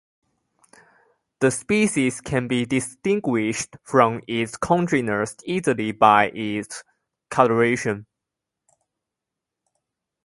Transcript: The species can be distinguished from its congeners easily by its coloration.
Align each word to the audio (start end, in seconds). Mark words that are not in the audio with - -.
The 1.41 1.51
species 1.51 2.21
can 2.21 2.47
be 2.47 2.65
distinguished 2.65 3.75
from 3.83 4.23
its 4.27 4.57
congeners 4.57 5.35
easily 5.45 5.91
by 5.91 6.29
its 6.29 6.83
coloration. 7.29 8.07